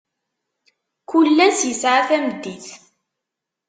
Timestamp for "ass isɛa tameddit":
1.47-2.67